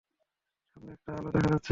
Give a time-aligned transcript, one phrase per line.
[0.71, 1.69] সামনে একটা আলো দেখা যাচ্ছে।